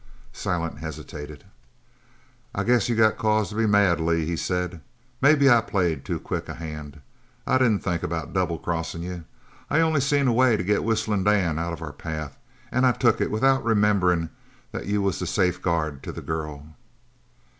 [0.33, 1.43] Silent hesitated.
[2.55, 4.81] "I guess you got cause to be mad, Lee," he said.
[5.21, 7.01] "Maybe I played too quick a hand.
[7.45, 9.25] I didn't think about double crossin' you.
[9.69, 12.35] I only seen a way to get Whistlin' Dan out of our path,
[12.71, 14.31] an' I took it without rememberin'
[14.71, 16.65] that you was the safeguard to the girl."